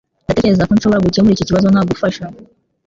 Ndatekereza 0.25 0.67
ko 0.67 0.71
nshobora 0.73 1.03
gukemura 1.05 1.35
iki 1.35 1.47
kibazo 1.49 1.67
ntagufasha 1.69 2.23